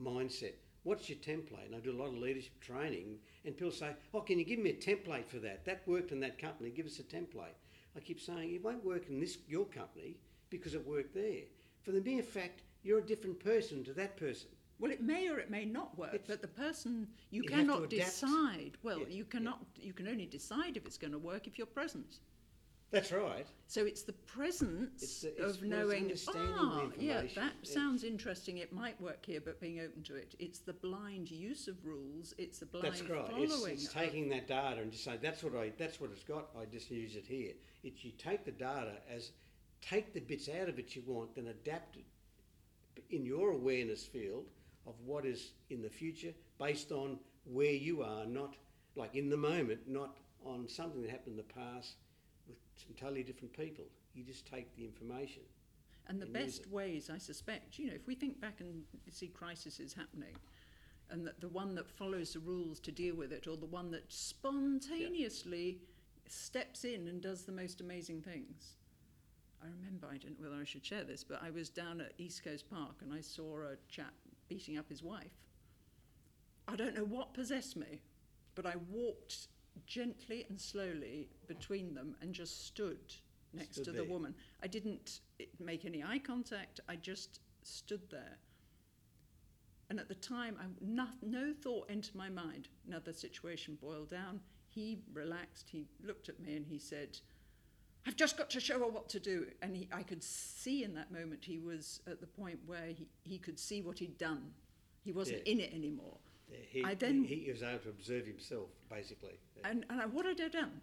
mindset. 0.00 0.54
What's 0.84 1.08
your 1.08 1.18
template? 1.18 1.66
And 1.66 1.74
I 1.74 1.80
do 1.80 1.90
a 1.92 2.00
lot 2.00 2.08
of 2.08 2.14
leadership 2.18 2.58
training, 2.60 3.20
and 3.44 3.56
people 3.56 3.72
say, 3.72 3.94
"Oh, 4.14 4.20
can 4.20 4.38
you 4.38 4.44
give 4.44 4.58
me 4.58 4.70
a 4.70 4.74
template 4.76 5.26
for 5.26 5.38
that? 5.40 5.64
That 5.64 5.86
worked 5.86 6.12
in 6.12 6.20
that 6.20 6.38
company. 6.38 6.70
Give 6.70 6.86
us 6.86 6.98
a 6.98 7.04
template." 7.04 7.54
I 7.94 8.00
keep 8.00 8.20
saying 8.20 8.52
it 8.54 8.62
won't 8.62 8.84
work 8.84 9.08
in 9.08 9.18
this 9.20 9.38
your 9.48 9.66
company 9.66 10.18
because 10.50 10.74
it 10.74 10.84
worked 10.86 11.14
there. 11.14 11.44
For 11.82 11.92
the 11.92 12.00
mere 12.00 12.22
fact 12.22 12.62
you're 12.82 12.98
a 13.00 13.06
different 13.06 13.40
person 13.40 13.82
to 13.84 13.92
that 13.94 14.16
person. 14.16 14.50
Well, 14.78 14.92
it 14.92 15.00
may 15.02 15.28
or 15.28 15.38
it 15.38 15.50
may 15.50 15.64
not 15.64 15.96
work, 15.98 16.14
It's- 16.14 16.28
but 16.28 16.40
the 16.40 16.48
person 16.48 17.08
you, 17.30 17.42
You 17.42 17.48
cannot 17.48 17.90
decide. 17.90 18.78
Well, 18.82 19.00
Yeah, 19.00 19.08
you 19.08 19.24
cannot. 19.24 19.64
You 19.76 19.92
can 19.92 20.06
only 20.08 20.26
decide 20.26 20.76
if 20.76 20.86
it's 20.86 20.98
going 20.98 21.12
to 21.12 21.18
work 21.18 21.46
if 21.46 21.58
you're 21.58 21.66
present. 21.66 22.20
That's 22.90 23.12
right. 23.12 23.46
So 23.66 23.84
it's 23.84 24.02
the 24.02 24.14
presence 24.14 25.02
It's 25.02 25.20
the- 25.20 25.32
it's- 25.34 25.56
of 25.56 25.62
knowing. 25.62 26.04
understanding 26.04 26.54
Ah, 26.56 26.90
yeah, 26.98 27.20
that 27.34 27.54
Yeah. 27.62 27.70
sounds 27.70 28.02
interesting. 28.02 28.58
It 28.58 28.72
might 28.72 28.98
work 28.98 29.26
here, 29.26 29.42
but 29.42 29.60
being 29.60 29.80
open 29.80 30.02
to 30.04 30.14
it. 30.14 30.34
It's 30.38 30.60
the 30.60 30.72
blind 30.72 31.30
use 31.30 31.68
of 31.68 31.84
rules. 31.84 32.32
It's 32.38 32.60
the 32.60 32.66
blind 32.66 32.86
That's 32.86 33.02
right. 33.02 33.30
It's, 33.42 33.52
following. 33.52 33.74
it's 33.74 33.86
of- 33.88 33.92
taking 33.92 34.28
that 34.30 34.46
data 34.46 34.80
and 34.80 34.90
just 34.90 35.04
saying 35.04 35.18
that's 35.20 35.42
what 35.42 35.54
I 35.54 35.68
that's 35.70 36.00
what 36.00 36.12
it's 36.12 36.24
got. 36.24 36.54
I 36.56 36.64
just 36.64 36.90
use 36.90 37.14
it 37.16 37.26
here. 37.26 37.54
It's 37.82 38.02
you 38.04 38.12
take 38.12 38.44
the 38.46 38.52
data 38.52 39.02
as 39.06 39.32
take 39.82 40.14
the 40.14 40.20
bits 40.20 40.48
out 40.48 40.68
of 40.70 40.78
it 40.78 40.96
you 40.96 41.02
want, 41.02 41.34
then 41.34 41.48
adapt 41.48 41.96
it 41.98 42.06
in 43.10 43.26
your 43.26 43.50
awareness 43.52 44.06
field 44.06 44.48
of 44.88 44.94
what 45.04 45.26
is 45.26 45.52
in 45.70 45.82
the 45.82 45.90
future 45.90 46.32
based 46.58 46.90
on 46.90 47.18
where 47.44 47.72
you 47.72 48.02
are, 48.02 48.24
not 48.26 48.56
like 48.96 49.14
in 49.14 49.28
the 49.28 49.36
moment, 49.36 49.80
not 49.86 50.16
on 50.44 50.66
something 50.68 51.02
that 51.02 51.10
happened 51.10 51.32
in 51.32 51.36
the 51.36 51.54
past 51.54 51.96
with 52.48 52.56
some 52.74 52.94
totally 52.98 53.22
different 53.22 53.52
people. 53.52 53.84
You 54.14 54.24
just 54.24 54.46
take 54.46 54.74
the 54.76 54.84
information. 54.84 55.42
And 56.08 56.20
the 56.20 56.24
and 56.24 56.32
best 56.32 56.66
ways, 56.70 57.10
I 57.14 57.18
suspect, 57.18 57.78
you 57.78 57.88
know, 57.88 57.94
if 57.94 58.06
we 58.06 58.14
think 58.14 58.40
back 58.40 58.60
and 58.60 58.82
see 59.10 59.28
crises 59.28 59.94
happening, 59.94 60.34
and 61.10 61.26
that 61.26 61.40
the 61.40 61.48
one 61.48 61.74
that 61.74 61.88
follows 61.88 62.32
the 62.32 62.40
rules 62.40 62.80
to 62.80 62.92
deal 62.92 63.14
with 63.14 63.32
it, 63.32 63.46
or 63.46 63.56
the 63.56 63.66
one 63.66 63.90
that 63.90 64.10
spontaneously 64.10 65.80
steps 66.26 66.84
in 66.84 67.08
and 67.08 67.20
does 67.20 67.44
the 67.44 67.52
most 67.52 67.80
amazing 67.80 68.22
things. 68.22 68.76
I 69.62 69.66
remember, 69.66 70.06
I 70.06 70.18
don't 70.18 70.40
know 70.40 70.48
whether 70.48 70.60
I 70.60 70.64
should 70.64 70.84
share 70.84 71.04
this, 71.04 71.24
but 71.24 71.42
I 71.42 71.50
was 71.50 71.68
down 71.68 72.00
at 72.00 72.12
East 72.18 72.44
Coast 72.44 72.70
Park 72.70 72.96
and 73.02 73.12
I 73.12 73.20
saw 73.20 73.62
a 73.62 73.76
chap 73.88 74.12
beating 74.48 74.78
up 74.78 74.88
his 74.88 75.02
wife. 75.02 75.32
I 76.66 76.76
don't 76.76 76.94
know 76.94 77.04
what 77.04 77.34
possessed 77.34 77.76
me, 77.76 78.02
but 78.54 78.66
I 78.66 78.74
walked 78.90 79.48
gently 79.86 80.44
and 80.48 80.60
slowly 80.60 81.28
between 81.46 81.94
them 81.94 82.16
and 82.20 82.34
just 82.34 82.66
stood 82.66 82.98
next 83.54 83.76
Stood 83.76 83.84
to 83.86 83.92
there. 83.92 84.02
the 84.02 84.10
woman. 84.10 84.34
I 84.62 84.66
didn't 84.66 85.20
eh, 85.40 85.44
make 85.58 85.84
any 85.84 86.02
eye 86.02 86.18
contact, 86.18 86.80
I 86.88 86.96
just 86.96 87.40
stood 87.62 88.02
there. 88.10 88.38
And 89.90 89.98
at 89.98 90.08
the 90.08 90.14
time, 90.16 90.56
I, 90.60 90.66
no, 90.82 91.06
no 91.22 91.54
thought 91.54 91.86
entered 91.90 92.14
my 92.14 92.28
mind. 92.28 92.68
Now 92.86 92.98
the 93.02 93.14
situation 93.14 93.78
boiled 93.80 94.10
down. 94.10 94.40
He 94.68 94.98
relaxed, 95.12 95.70
he 95.70 95.86
looked 96.04 96.28
at 96.28 96.38
me 96.40 96.56
and 96.56 96.66
he 96.66 96.78
said, 96.78 97.18
I've 98.06 98.16
just 98.16 98.36
got 98.38 98.48
to 98.50 98.60
show 98.60 98.78
her 98.78 98.86
what 98.86 99.08
to 99.10 99.20
do. 99.20 99.46
And 99.62 99.76
he, 99.76 99.88
I 99.92 100.02
could 100.02 100.22
see 100.22 100.82
in 100.84 100.94
that 100.94 101.12
moment 101.12 101.44
he 101.44 101.58
was 101.58 102.00
at 102.06 102.20
the 102.20 102.26
point 102.26 102.58
where 102.66 102.86
he, 102.86 103.06
he 103.22 103.38
could 103.38 103.58
see 103.58 103.82
what 103.82 103.98
he'd 103.98 104.16
done. 104.18 104.50
He 105.04 105.12
wasn't 105.12 105.46
Yeah. 105.46 105.52
in 105.52 105.60
it 105.60 105.72
anymore. 105.74 106.16
Yeah, 106.50 106.56
He, 106.70 106.84
I 106.84 106.94
then- 106.94 107.24
he, 107.24 107.36
he 107.36 107.50
was 107.52 107.62
able 107.62 107.78
to 107.80 107.88
observe 107.90 108.26
himself, 108.26 108.68
basically. 108.90 109.38
And, 109.64 109.84
and 109.90 110.00
I, 110.00 110.06
what 110.06 110.24
had 110.24 110.40
I 110.40 110.48
done? 110.48 110.80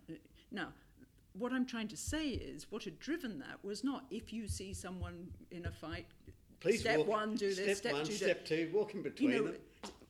Now, 0.52 0.68
what 1.34 1.52
I'm 1.52 1.66
trying 1.66 1.88
to 1.90 1.98
say 1.98 2.30
is 2.30 2.68
what 2.72 2.84
had 2.84 3.00
driven 3.00 3.40
that 3.40 3.64
was 3.64 3.84
not 3.84 4.06
if 4.12 4.32
you 4.32 4.48
see 4.48 4.74
someone 4.74 5.28
in 5.52 5.66
a 5.66 5.72
fight, 5.72 6.06
Please 6.60 6.80
step 6.82 7.00
walk, 7.00 7.08
one, 7.08 7.36
do 7.36 7.48
this, 7.54 7.58
step, 7.58 7.78
step 7.78 7.94
one, 7.94 8.04
two, 8.06 8.12
do- 8.12 8.18
step 8.18 8.46
two, 8.46 8.70
walk 8.74 8.92
in 8.94 8.98
you 9.00 9.04
between 9.04 9.32
know, 9.32 9.44
them. 9.46 9.56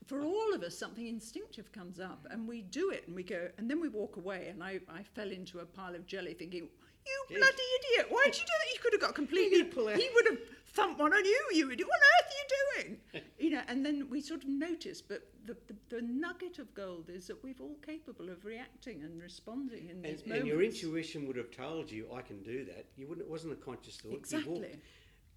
for 0.05 0.21
all 0.21 0.53
of 0.53 0.61
us, 0.61 0.77
something 0.77 1.07
instinctive 1.07 1.71
comes 1.71 1.99
up 1.99 2.25
and 2.29 2.47
we 2.47 2.61
do 2.61 2.91
it 2.91 3.03
and 3.07 3.15
we 3.15 3.23
go, 3.23 3.47
and 3.57 3.69
then 3.69 3.81
we 3.81 3.89
walk 3.89 4.17
away. 4.17 4.47
And 4.49 4.63
I, 4.63 4.79
I 4.89 5.03
fell 5.15 5.31
into 5.31 5.59
a 5.59 5.65
pile 5.65 5.95
of 5.95 6.05
jelly 6.05 6.33
thinking, 6.33 6.67
you 7.05 7.35
Jeez. 7.35 7.37
bloody 7.39 7.63
idiot, 7.79 8.07
why'd 8.11 8.25
you 8.35 8.41
do 8.41 8.45
that? 8.45 8.73
You 8.73 8.79
could 8.81 8.93
have 8.93 9.01
got 9.01 9.15
completely. 9.15 9.57
he 9.95 10.09
would 10.15 10.25
have 10.27 10.39
thumped 10.67 10.99
one 10.99 11.13
on 11.13 11.23
you, 11.25 11.41
you 11.53 11.71
idiot, 11.71 11.87
what 11.87 11.95
on 11.95 12.01
earth 12.15 12.31
are 12.31 12.37
you 12.37 12.83
doing? 12.83 13.23
you 13.39 13.49
know, 13.51 13.61
and 13.67 13.85
then 13.85 14.09
we 14.09 14.21
sort 14.21 14.43
of 14.43 14.49
notice, 14.49 15.01
but 15.01 15.27
the, 15.45 15.55
the, 15.67 15.95
the 15.95 16.01
nugget 16.01 16.59
of 16.59 16.73
gold 16.73 17.09
is 17.09 17.27
that 17.27 17.41
we're 17.43 17.55
all 17.61 17.77
capable 17.85 18.29
of 18.29 18.43
reacting 18.45 19.03
and 19.03 19.21
responding 19.21 19.89
in 19.89 19.97
And, 19.97 20.03
these 20.05 20.21
and 20.21 20.29
moments. 20.29 20.47
your 20.47 20.61
intuition 20.63 21.27
would 21.27 21.37
have 21.37 21.51
told 21.51 21.89
you, 21.91 22.07
I 22.13 22.21
can 22.21 22.41
do 22.43 22.65
that. 22.65 22.85
You 22.97 23.07
wouldn't, 23.07 23.25
it 23.27 23.31
wasn't 23.31 23.53
a 23.53 23.57
conscious 23.57 23.97
thought. 23.97 24.13
Exactly. 24.13 24.75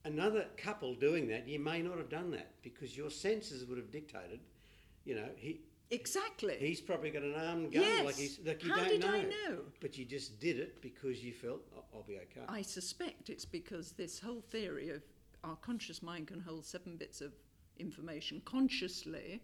another 0.05 0.47
couple 0.57 0.95
doing 0.95 1.29
that, 1.29 1.47
you 1.47 1.59
may 1.59 1.83
not 1.83 1.99
have 1.99 2.09
done 2.09 2.31
that 2.33 2.51
because 2.63 2.97
your 2.97 3.11
senses 3.11 3.65
would 3.67 3.79
have 3.79 3.91
dictated, 3.91 4.41
you 5.05 5.15
know, 5.15 5.29
he, 5.37 5.61
Exactly. 5.91 6.57
he's 6.59 6.81
probably 6.81 7.11
got 7.11 7.23
an 7.23 7.35
armed 7.35 7.73
gun, 7.73 7.83
yes. 7.83 8.05
like, 8.05 8.17
he's, 8.17 8.39
like 8.45 8.63
you 8.63 8.71
How 8.71 8.77
don't 8.77 8.89
did 8.89 9.01
know. 9.01 9.13
I 9.13 9.23
know? 9.23 9.59
But 9.81 9.97
you 9.97 10.05
just 10.05 10.39
did 10.39 10.59
it 10.59 10.83
because 10.83 11.25
you 11.25 11.33
felt, 11.33 11.61
"Oh, 11.77 11.85
I'll 11.95 12.03
be 12.03 12.17
okay. 12.17 12.43
I 12.49 12.61
suspect 12.63 13.31
it's 13.31 13.47
because 13.47 13.93
this 13.93 14.21
whole 14.21 14.43
theory 14.43 14.91
of 14.91 15.03
our 15.45 15.57
conscious 15.57 16.03
mind 16.03 16.27
can 16.27 16.41
hold 16.41 16.65
seven 16.67 16.97
bits 16.97 17.21
of 17.21 17.33
information 17.79 18.43
consciously, 18.45 19.41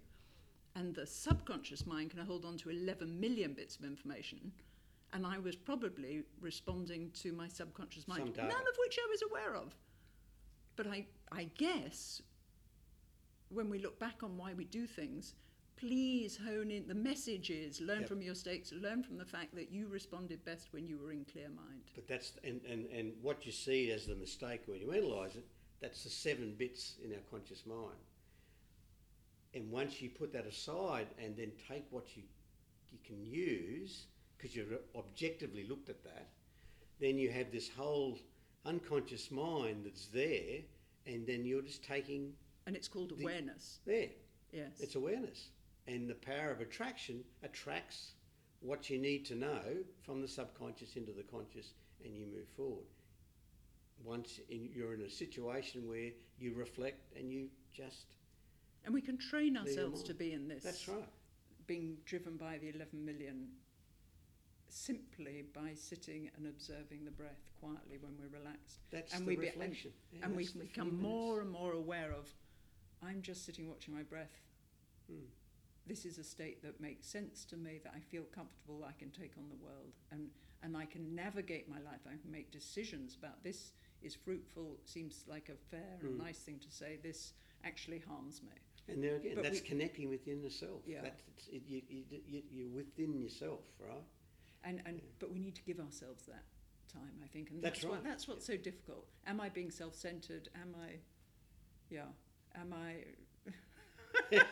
and 0.76 0.94
the 0.94 1.06
subconscious 1.06 1.86
mind 1.86 2.10
can 2.10 2.20
hold 2.26 2.44
on 2.44 2.58
to 2.58 2.70
11 2.70 3.18
million 3.18 3.54
bits 3.54 3.76
of 3.76 3.84
information. 3.84 4.52
And 5.12 5.24
I 5.24 5.38
was 5.38 5.54
probably 5.54 6.24
responding 6.40 7.10
to 7.22 7.32
my 7.32 7.46
subconscious 7.46 8.08
mind, 8.08 8.36
none 8.36 8.48
of 8.50 8.76
which 8.80 8.98
I 9.00 9.06
was 9.08 9.22
aware 9.22 9.54
of. 9.54 9.74
But 10.76 10.88
I, 10.88 11.06
I 11.30 11.44
guess 11.56 12.20
when 13.48 13.70
we 13.70 13.78
look 13.78 13.98
back 14.00 14.24
on 14.24 14.36
why 14.36 14.54
we 14.54 14.64
do 14.64 14.86
things, 14.88 15.34
please 15.76 16.36
hone 16.36 16.70
in 16.70 16.86
the 16.88 16.94
messages 16.94 17.80
learn 17.80 18.00
Yep. 18.00 18.08
from 18.08 18.22
your 18.22 18.32
mistakes, 18.32 18.72
learn 18.72 19.02
from 19.02 19.18
the 19.18 19.24
fact 19.24 19.54
that 19.54 19.70
you 19.70 19.88
responded 19.88 20.44
best 20.44 20.72
when 20.72 20.86
you 20.86 20.98
were 20.98 21.12
in 21.12 21.24
clear 21.24 21.48
mind. 21.48 21.82
But 21.94 22.06
that's 22.08 22.32
and, 22.44 22.60
and, 22.64 22.86
and 22.86 23.12
what 23.22 23.44
you 23.46 23.52
see 23.52 23.90
as 23.90 24.06
the 24.06 24.14
mistake 24.14 24.62
when 24.66 24.80
you 24.80 24.90
analyse 24.90 25.36
it, 25.36 25.46
that's 25.80 26.04
the 26.04 26.10
seven 26.10 26.54
bits 26.56 26.96
in 27.04 27.12
our 27.12 27.20
conscious 27.30 27.66
mind. 27.66 27.98
And 29.54 29.70
once 29.70 30.00
you 30.02 30.10
put 30.10 30.32
that 30.32 30.46
aside 30.46 31.06
and 31.18 31.36
then 31.36 31.52
take 31.68 31.84
what 31.90 32.16
you 32.16 32.22
you 32.90 32.98
can 33.04 33.24
use 33.24 34.06
because 34.36 34.54
you've 34.54 34.78
objectively 34.94 35.66
looked 35.66 35.88
at 35.88 36.02
that, 36.04 36.28
then 37.00 37.18
you 37.18 37.30
have 37.30 37.50
this 37.50 37.68
whole 37.68 38.18
unconscious 38.66 39.30
mind 39.30 39.84
that's 39.84 40.06
there, 40.06 40.60
and 41.06 41.26
then 41.26 41.44
you're 41.44 41.62
just 41.62 41.82
taking 41.82 42.32
And 42.66 42.76
it's 42.76 42.88
called 42.88 43.10
The- 43.10 43.22
awareness. 43.22 43.80
there. 43.84 44.10
Yes. 44.52 44.80
It's 44.80 44.94
awareness. 44.94 45.48
And 45.86 46.08
the 46.08 46.14
power 46.14 46.50
of 46.50 46.60
attraction 46.60 47.22
attracts 47.42 48.12
what 48.60 48.88
you 48.88 48.98
need 48.98 49.26
to 49.26 49.34
know 49.34 49.60
from 50.02 50.22
the 50.22 50.28
subconscious 50.28 50.96
into 50.96 51.12
the 51.12 51.22
conscious 51.22 51.74
and 52.04 52.16
you 52.16 52.26
move 52.26 52.48
forward. 52.56 52.86
Once 54.02 54.40
in, 54.48 54.70
you're 54.74 54.94
in 54.94 55.02
a 55.02 55.10
situation 55.10 55.86
where 55.88 56.10
you 56.38 56.54
reflect 56.54 57.12
and 57.18 57.30
you 57.30 57.48
just. 57.72 58.16
and 58.84 58.92
we 58.94 59.00
can 59.00 59.18
train 59.18 59.56
ourselves 59.56 60.02
to 60.02 60.14
be 60.14 60.32
in 60.32 60.48
this. 60.48 60.62
That's 60.62 60.88
right. 60.88 61.04
Being 61.66 61.96
driven 62.04 62.36
by 62.36 62.58
the 62.58 62.70
11 62.70 63.04
million 63.04 63.48
simply 64.68 65.44
by 65.54 65.72
sitting 65.74 66.30
and 66.36 66.46
observing 66.46 67.04
the 67.04 67.10
breath 67.10 67.50
quietly 67.60 67.98
when 68.00 68.12
we're 68.18 68.36
relaxed. 68.38 68.80
That's 68.90 69.14
And 69.14 69.22
the 69.22 69.28
we 69.28 69.36
be- 69.36 69.46
and- 69.48 69.56
reflection. 69.56 69.92
Yeah, 70.12 70.20
and 70.24 70.36
we 70.36 70.48
become 70.58 71.00
more 71.00 71.40
and 71.40 71.50
more 71.50 71.72
aware 71.72 72.10
of, 72.12 72.28
I'm 73.02 73.22
just 73.22 73.44
sitting 73.46 73.68
watching 73.68 73.94
my 73.94 74.02
breath. 74.02 74.40
Hmm. 75.08 75.26
This 75.86 76.04
is 76.04 76.18
a 76.18 76.24
state 76.24 76.62
that 76.62 76.80
makes 76.80 77.06
sense 77.06 77.44
to 77.46 77.56
me, 77.56 77.80
that 77.84 77.92
I 77.94 78.00
feel 78.00 78.22
comfortable, 78.34 78.84
I 78.88 78.92
can 78.98 79.10
take 79.10 79.32
on 79.36 79.48
the 79.48 79.56
world, 79.62 79.92
and, 80.12 80.28
and 80.62 80.76
I 80.76 80.86
can 80.86 81.14
navigate 81.14 81.68
my 81.68 81.76
life, 81.80 82.00
I 82.06 82.16
can 82.20 82.30
make 82.30 82.50
decisions 82.50 83.16
about 83.18 83.42
this 83.42 83.72
is 84.02 84.14
fruitful, 84.14 84.76
seems 84.84 85.24
like 85.28 85.48
a 85.48 85.56
fair 85.70 85.98
and 86.02 86.18
Mm. 86.20 86.24
nice 86.24 86.38
thing 86.38 86.58
to 86.60 86.70
say, 86.70 86.98
this 87.02 87.32
actually 87.64 87.98
harms 88.06 88.42
me. 88.42 88.50
And 88.88 89.02
there 89.02 89.16
again, 89.16 89.34
But 89.34 89.44
that's 89.44 89.62
we- 89.62 89.68
connecting 89.68 90.08
within 90.10 90.42
yourself. 90.42 90.82
Yeah. 90.86 91.00
That's, 91.02 91.48
it, 91.48 91.62
you, 91.66 91.80
you, 91.88 92.04
you, 92.26 92.42
you're 92.50 92.68
within 92.68 93.18
yourself, 93.18 93.60
right? 93.80 94.04
And, 94.62 94.82
and 94.86 95.00
but 95.18 95.30
we 95.32 95.38
need 95.38 95.54
to 95.56 95.62
give 95.62 95.80
ourselves 95.80 96.24
that 96.26 96.44
time, 96.92 97.12
I 97.22 97.26
think, 97.28 97.50
and 97.50 97.62
That's 97.62 97.80
that's, 97.80 97.84
what, 97.90 97.94
right. 97.94 98.04
that's 98.04 98.28
what's 98.28 98.46
so 98.46 98.56
difficult. 98.58 99.06
Am 99.26 99.40
I 99.40 99.48
being 99.48 99.70
self-centered? 99.70 100.48
Am 100.54 100.74
I, 100.82 100.96
yeah, 101.90 102.02
am 102.54 102.72
I? 102.74 103.04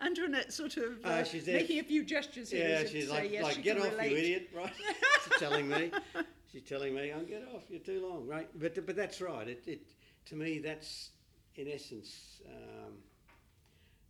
Antoinette 0.00 0.52
sort 0.52 0.76
of 0.76 1.04
uh, 1.04 1.08
Uh, 1.08 1.24
she's 1.24 1.46
making 1.46 1.78
a 1.80 1.82
few 1.82 2.04
gestures 2.04 2.50
here. 2.50 2.68
Yeah, 2.68 2.86
she's 2.88 3.10
like, 3.10 3.30
yes, 3.30 3.42
like 3.44 3.56
she 3.56 3.62
get 3.62 3.78
off, 3.78 3.90
relate. 3.92 4.10
you 4.12 4.16
idiot, 4.16 4.50
right? 4.54 4.72
she's 5.24 5.38
telling 5.38 5.68
me, 5.68 5.90
she's 6.52 6.62
telling 6.62 6.94
me, 6.94 7.10
I'm 7.12 7.26
get 7.26 7.46
off, 7.54 7.62
you're 7.68 7.80
too 7.80 8.06
long, 8.06 8.26
right? 8.26 8.48
But 8.58 8.84
but 8.86 8.96
that's 8.96 9.20
right. 9.20 9.46
It, 9.48 9.62
it 9.66 9.80
to 10.26 10.34
me 10.36 10.58
that's 10.58 11.10
in 11.56 11.68
essence 11.68 12.40
um, 12.46 12.94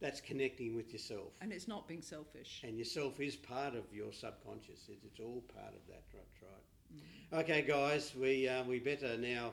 that's 0.01 0.21
connecting 0.21 0.75
with 0.77 0.93
yourself, 0.93 1.33
And 1.43 1.53
it's 1.53 1.69
not 1.69 1.87
being 1.87 2.03
selfish. 2.03 2.63
and 2.65 2.79
yourself 2.79 3.21
is 3.21 3.37
part 3.37 3.75
of 3.75 3.85
your 3.93 4.13
subconscious. 4.13 4.89
It, 4.89 4.99
it's 5.05 5.21
all 5.21 5.43
part 5.55 5.75
of 5.75 5.87
that, 5.89 6.05
right? 6.15 6.25
Right. 6.43 7.37
Mm. 7.37 7.41
Okay, 7.41 7.63
guys, 7.63 8.15
we 8.19 8.49
uh, 8.49 8.65
we 8.65 8.79
better 8.79 9.17
now 9.19 9.53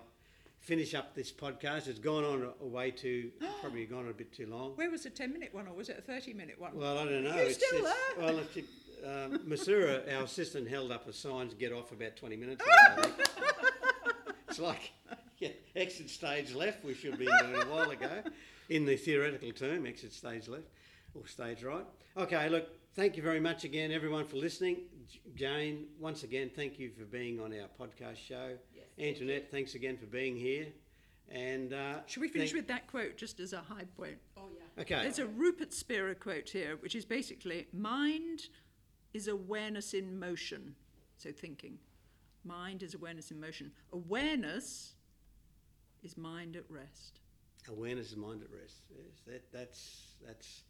finish 0.59 0.93
up 0.93 1.13
this 1.15 1.31
podcast. 1.31 1.87
It's 1.87 1.99
gone 1.99 2.23
on 2.23 2.49
a, 2.61 2.65
way 2.65 2.91
too, 2.91 3.31
probably 3.61 3.85
gone 3.85 4.05
on 4.05 4.09
a 4.09 4.13
bit 4.13 4.33
too 4.33 4.47
long. 4.47 4.71
Where 4.75 4.89
was 4.89 5.03
the 5.03 5.09
ten-minute 5.09 5.53
one, 5.53 5.67
or 5.67 5.73
was 5.73 5.89
it 5.89 5.97
a 5.97 6.01
thirty-minute 6.01 6.59
one? 6.59 6.75
Well, 6.75 6.97
I 6.97 7.05
don't 7.05 7.23
know. 7.23 7.33
You 7.35 7.41
It's- 7.41 7.55
still 7.55 7.79
it's- 7.79 7.95
there? 8.17 8.25
Well, 8.25 8.39
it's, 8.39 8.57
um, 9.05 9.39
Masura, 9.47 10.13
our 10.15 10.23
assistant, 10.23 10.67
held 10.67 10.91
up 10.91 11.07
a 11.07 11.13
sign 11.13 11.49
to 11.49 11.55
get 11.55 11.71
off 11.71 11.91
about 11.91 12.15
20 12.15 12.35
minutes 12.35 12.63
ago. 12.63 13.09
It's 14.49 14.59
like 14.59 14.91
yeah, 15.39 15.49
exit 15.75 16.09
stage 16.09 16.53
left, 16.55 16.83
we 16.83 16.93
should 16.95 17.19
be 17.19 17.25
doing 17.41 17.55
a 17.61 17.65
while 17.65 17.91
ago, 17.91 18.23
in 18.69 18.85
the 18.85 18.95
theoretical 18.95 19.51
term, 19.51 19.85
exit 19.85 20.13
stage 20.13 20.47
left 20.47 20.63
or 21.13 21.27
stage 21.27 21.63
right. 21.63 21.85
Okay, 22.15 22.49
look, 22.49 22.67
thank 22.95 23.17
you 23.17 23.21
very 23.23 23.39
much 23.39 23.65
again, 23.65 23.91
everyone, 23.91 24.25
for 24.25 24.37
listening. 24.37 24.77
Jane, 25.35 25.85
once 25.99 26.23
again, 26.23 26.49
thank 26.55 26.79
you 26.79 26.89
for 26.97 27.03
being 27.05 27.39
on 27.39 27.53
our 27.53 27.67
podcast 27.79 28.17
show. 28.17 28.57
Yes. 28.97 29.07
Antoinette, 29.15 29.49
thanks 29.51 29.75
again 29.75 29.97
for 29.97 30.05
being 30.05 30.35
here. 30.35 30.67
And 31.29 31.73
uh, 31.73 32.05
Should 32.07 32.21
we 32.21 32.29
finish 32.29 32.51
thank- 32.51 32.61
with 32.61 32.67
that 32.67 32.87
quote 32.87 33.17
just 33.17 33.39
as 33.39 33.53
a 33.53 33.59
high 33.59 33.85
point? 33.95 34.17
Oh 34.37 34.49
yeah. 34.55 34.81
Okay. 34.81 35.03
There's 35.03 35.19
a 35.19 35.27
Rupert 35.27 35.73
Spira 35.73 36.15
quote 36.15 36.49
here, 36.49 36.77
which 36.79 36.95
is 36.95 37.05
basically 37.05 37.67
mind 37.73 38.43
is 39.13 39.27
awareness 39.27 39.93
in 39.93 40.17
motion. 40.19 40.75
So 41.17 41.31
thinking. 41.31 41.77
Mind 42.45 42.81
is 42.81 42.93
awareness 42.93 43.31
in 43.31 43.39
motion. 43.41 43.71
Awareness 43.91 44.93
is 46.03 46.15
mind 46.17 46.55
at 46.55 46.63
rest. 46.69 47.19
Awareness 47.67 48.11
is 48.11 48.15
mind 48.15 48.41
at 48.41 48.49
rest. 48.51 48.83
Yes, 48.89 49.19
that, 49.25 49.51
that's 49.51 50.15
that's 50.25 50.61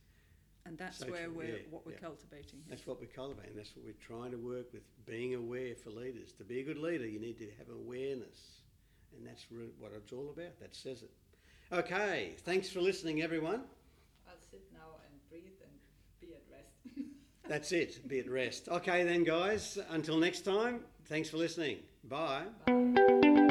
And 0.68 0.78
that's 0.78 0.98
So 1.00 1.08
where 1.08 1.26
true, 1.26 1.34
we're 1.38 1.46
yeah, 1.46 1.56
what 1.70 1.86
we're 1.86 1.94
yeah. 1.94 2.00
cultivating. 2.00 2.60
here. 2.60 2.70
That's 2.70 2.86
what 2.86 3.00
we're 3.00 3.08
cultivating. 3.08 3.56
That's 3.56 3.74
what 3.76 3.86
we're 3.86 3.94
trying 4.06 4.32
to 4.32 4.38
work 4.38 4.74
with. 4.74 4.84
Being 5.06 5.34
aware 5.36 5.76
for 5.76 5.92
leaders. 5.92 6.34
To 6.34 6.44
be 6.44 6.60
a 6.60 6.64
good 6.64 6.78
leader, 6.78 7.08
you 7.08 7.20
need 7.20 7.38
to 7.40 7.48
have 7.58 7.70
awareness, 7.70 8.38
and 9.16 9.26
that's 9.26 9.46
re- 9.50 9.70
what 9.80 9.92
it's 9.96 10.12
all 10.12 10.30
about. 10.36 10.60
That 10.60 10.76
says 10.76 11.04
it. 11.04 11.12
Okay. 11.72 12.34
Thanks 12.40 12.70
for 12.70 12.82
listening, 12.82 13.22
everyone. 13.22 13.62
I'll 14.28 14.36
sit 14.52 14.64
now 14.74 15.00
and 15.10 15.30
breathe 15.30 15.44
and 15.64 15.72
be 16.20 16.34
at 16.36 16.44
rest. 16.52 17.08
That's 17.48 17.72
it. 17.72 18.06
Be 18.10 18.20
at 18.20 18.30
rest. 18.30 18.68
Okay, 18.68 19.04
then, 19.06 19.24
guys. 19.24 19.78
Until 19.90 20.18
next 20.18 20.42
time. 20.42 20.82
Thanks 21.06 21.30
for 21.30 21.38
listening. 21.38 21.78
Bye. 22.04 22.44
Bye. 22.66 23.47